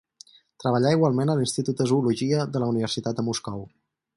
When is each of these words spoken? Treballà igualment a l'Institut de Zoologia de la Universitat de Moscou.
Treballà 0.61 0.93
igualment 0.95 1.31
a 1.33 1.35
l'Institut 1.41 1.83
de 1.83 1.87
Zoologia 1.91 2.47
de 2.57 2.63
la 2.65 2.71
Universitat 2.75 3.21
de 3.21 3.27
Moscou. 3.29 3.63